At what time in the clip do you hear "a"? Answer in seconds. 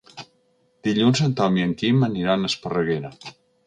2.45-2.53